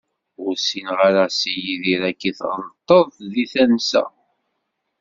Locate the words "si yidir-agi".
1.37-2.31